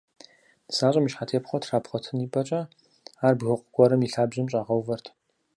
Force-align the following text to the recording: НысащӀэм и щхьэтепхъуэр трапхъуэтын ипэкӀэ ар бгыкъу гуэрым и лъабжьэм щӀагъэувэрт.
НысащӀэм 0.67 1.05
и 1.07 1.09
щхьэтепхъуэр 1.11 1.61
трапхъуэтын 1.63 2.17
ипэкӀэ 2.25 2.61
ар 3.25 3.33
бгыкъу 3.39 3.67
гуэрым 3.75 4.01
и 4.05 4.09
лъабжьэм 4.11 4.47
щӀагъэувэрт. 4.51 5.05